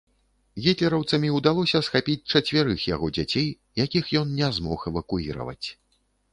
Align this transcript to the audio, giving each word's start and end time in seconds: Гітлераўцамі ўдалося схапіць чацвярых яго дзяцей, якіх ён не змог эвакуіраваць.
Гітлераўцамі 0.67 1.29
ўдалося 1.37 1.83
схапіць 1.89 2.29
чацвярых 2.33 2.87
яго 2.95 3.11
дзяцей, 3.19 3.47
якіх 3.85 4.11
ён 4.23 4.27
не 4.43 4.53
змог 4.59 4.79
эвакуіраваць. 4.93 5.67